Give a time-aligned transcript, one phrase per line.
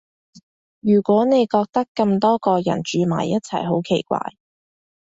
[0.79, 4.33] 如果你覺得咁多個人住埋一齊好奇怪